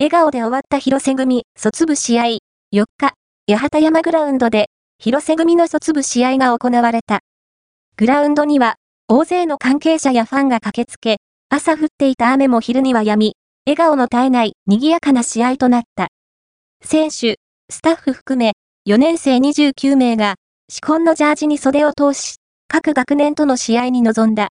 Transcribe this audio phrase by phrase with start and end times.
[0.00, 2.24] 笑顔で終わった広瀬組卒部試合。
[2.72, 3.14] 4日、
[3.48, 4.68] 八幡山グラウンドで、
[5.00, 7.18] 広瀬組の卒部試合が行われた。
[7.96, 8.76] グラウンドには、
[9.08, 11.16] 大勢の関係者やファンが駆けつけ、
[11.48, 13.34] 朝降っていた雨も昼には止み、
[13.66, 16.06] 笑顔の絶えない賑やかな試合となった。
[16.80, 18.52] 選手、スタッフ含め、
[18.88, 20.36] 4年生29名が、
[20.68, 22.36] 紫紺のジャージに袖を通し、
[22.68, 24.46] 各学年との試合に臨んだ。